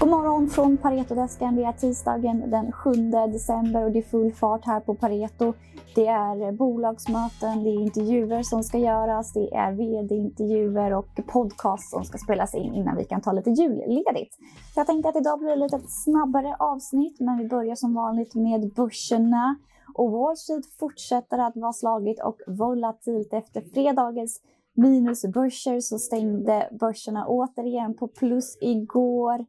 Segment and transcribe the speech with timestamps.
[0.00, 1.56] God morgon från Paretodesken.
[1.56, 2.90] Det är tisdagen den 7
[3.32, 5.52] december och det är full fart här på Pareto.
[5.94, 12.04] Det är bolagsmöten, det är intervjuer som ska göras, det är vd-intervjuer och podcast som
[12.04, 14.36] ska spelas in innan vi kan ta lite julledigt.
[14.76, 18.72] Jag tänkte att idag blir det lite snabbare avsnitt, men vi börjar som vanligt med
[18.74, 19.56] börserna.
[19.94, 24.40] Och Wall Street fortsätter att vara slagigt och volatilt efter fredagens
[24.74, 29.46] minusbörser så stängde börserna återigen på plus igår.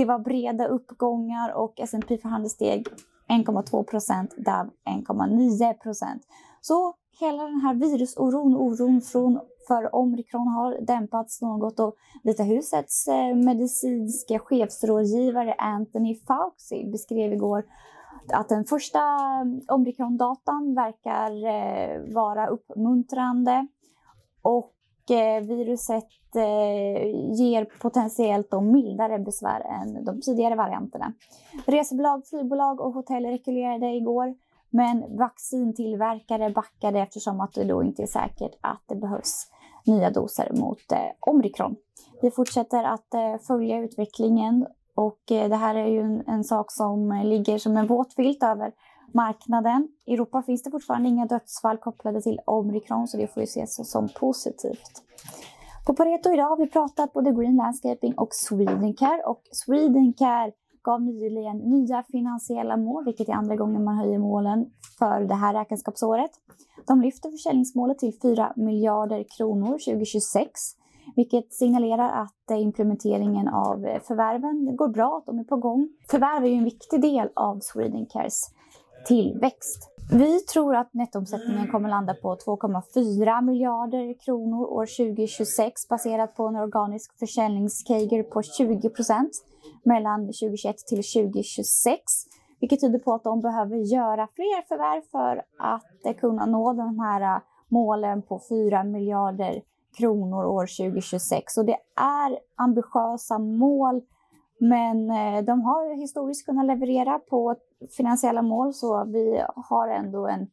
[0.00, 2.86] Det var breda uppgångar och S&P för steg
[3.28, 4.70] 1,2 procent, DAV
[5.06, 6.22] 1,9 procent.
[6.60, 13.08] Så hela den här virusoron, oron från för omikron har dämpats något och Vita husets
[13.08, 17.64] eh, medicinska chefsrådgivare Anthony Fauci beskrev igår
[18.32, 23.66] att den första eh, omikrondatan verkar eh, vara uppmuntrande
[24.42, 24.72] och
[25.10, 31.12] Eh, viruset eh, ger potentiellt då mildare besvär än de tidigare varianterna.
[31.66, 34.34] Resebolag, flygbolag och hotell rekylerade igår,
[34.70, 39.46] men vaccintillverkare backade eftersom att det då inte är säkert att det behövs
[39.86, 41.76] nya doser mot eh, omikron.
[42.22, 46.72] Vi fortsätter att eh, följa utvecklingen och eh, det här är ju en, en, sak
[46.72, 48.72] som ligger som en våt filt över
[49.14, 49.88] marknaden.
[50.06, 53.90] I Europa finns det fortfarande inga dödsfall kopplade till omikron så det får ju ses
[53.90, 55.02] som positivt.
[55.86, 61.58] På Pareto idag har vi pratat både Green Landscaping och Swedencare och Swedencare gav nyligen
[61.58, 64.66] nya finansiella mål, vilket är andra gången man höjer målen
[64.98, 66.30] för det här räkenskapsåret.
[66.86, 70.50] De lyfter försäljningsmålet till 4 miljarder kronor 2026,
[71.16, 75.88] vilket signalerar att eh, implementeringen av eh, förvärven går bra, att de är på gång.
[76.10, 78.54] Förvärv är ju en viktig del av Swedencares
[79.04, 79.90] tillväxt.
[80.12, 86.56] Vi tror att nettoomsättningen kommer landa på 2,4 miljarder kronor år 2026 baserat på en
[86.56, 89.30] organisk försäljningskager på 20 procent
[89.82, 92.02] mellan 2021 till 2026.
[92.60, 97.36] Vilket tyder på att de behöver göra fler förvärv för att kunna nå de här
[97.36, 99.62] äh, målen på 4 miljarder
[99.98, 101.56] kronor år 2026.
[101.56, 104.02] Och det är ambitiösa mål
[104.60, 107.56] men äh, de har historiskt kunnat leverera på
[107.96, 110.46] finansiella mål så vi har ändå en,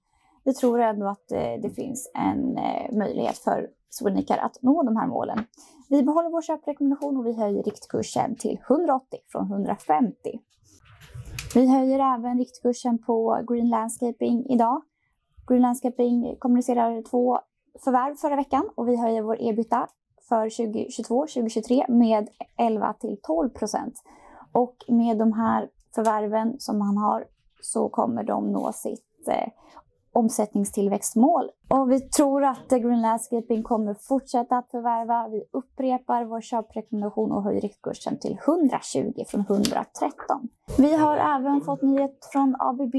[0.43, 4.97] vi tror ändå att eh, det finns en eh, möjlighet för Swedenicare att nå de
[4.97, 5.43] här målen.
[5.89, 10.13] Vi behåller vår köprekommendation och vi höjer riktkursen till 180 från 150.
[11.55, 14.81] Vi höjer även riktkursen på Green Landscaping idag.
[15.47, 17.39] Green Landscaping kommunicerar två
[17.83, 19.87] förvärv förra veckan och vi höjer vår ebita
[20.29, 23.93] för 2022-2023 med 11 till 12 procent.
[24.51, 27.25] Och med de här förvärven som han har
[27.61, 29.49] så kommer de nå sitt eh,
[30.13, 31.49] omsättningstillväxtmål.
[31.67, 35.27] Och vi tror att eh, Green Landscaping kommer fortsätta att förvärva.
[35.27, 40.49] Vi upprepar vår köprekommendation och höjer riktkursen till 120 från 113.
[40.77, 42.95] Vi har även fått nyhet från ABB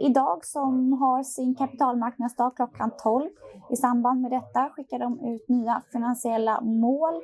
[0.00, 3.28] idag som har sin kapitalmarknadsdag klockan 12.
[3.70, 7.22] I samband med detta skickar de ut nya finansiella mål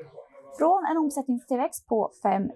[0.59, 2.51] från en omsättningstillväxt på 5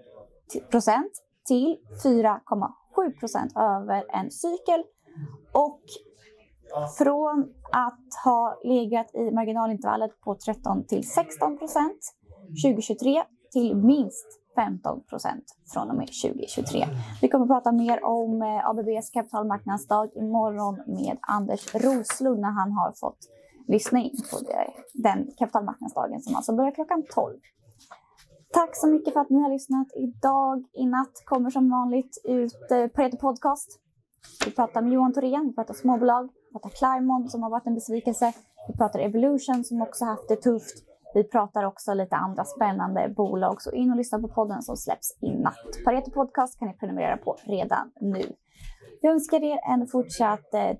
[0.71, 1.11] procent
[1.49, 4.83] till 4,7 procent över en cykel
[5.53, 5.81] och
[6.97, 11.99] från att ha legat i marginalintervallet på 13 till 16 procent
[12.65, 15.43] 2023 till minst 15 procent
[15.73, 16.85] från och med 2023.
[17.21, 22.71] Vi kommer att prata mer om eh, ABBs kapitalmarknadsdag imorgon med Anders Roslund när han
[22.71, 23.19] har fått
[23.67, 27.39] lyssna in på det, den kapitalmarknadsdagen som alltså börjar klockan 12.
[28.53, 29.87] Tack så mycket för att ni har lyssnat.
[29.95, 33.79] Idag i natt kommer som vanligt ut eh, Pareto Podcast.
[34.45, 37.73] Vi pratar med Johan Thorén, vi pratar småbolag, vi pratar Climon som har varit en
[37.73, 38.33] besvikelse.
[38.67, 40.83] Vi pratar Evolution som också haft det tufft.
[41.13, 45.17] Vi pratar också lite andra spännande bolag, så in och lyssna på podden som släpps
[45.21, 45.83] i natt.
[45.85, 48.23] Pareto Podcast kan ni prenumerera på redan nu.
[49.01, 50.77] Jag önskar er en fortsatt eh,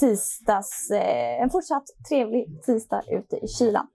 [0.00, 3.86] tisdags, eh, en fortsatt trevlig tisdag ute i kylan.